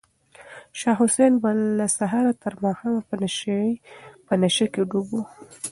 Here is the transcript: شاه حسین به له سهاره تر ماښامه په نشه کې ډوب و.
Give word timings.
شاه 0.79 0.95
حسین 1.01 1.33
به 1.41 1.49
له 1.77 1.87
سهاره 1.97 2.33
تر 2.43 2.53
ماښامه 2.63 3.01
په 4.27 4.33
نشه 4.41 4.67
کې 4.73 4.81
ډوب 4.89 5.07
و. 5.17 5.21